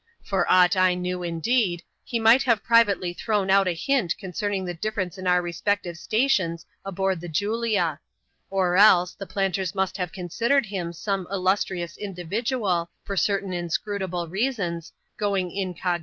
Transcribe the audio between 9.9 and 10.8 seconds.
have considered